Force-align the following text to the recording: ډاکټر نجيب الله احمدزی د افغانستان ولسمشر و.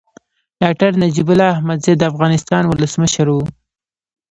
ډاکټر 0.61 0.89
نجيب 1.03 1.27
الله 1.33 1.49
احمدزی 1.55 1.93
د 1.97 2.03
افغانستان 2.11 2.63
ولسمشر 2.67 3.27
و. 3.31 3.37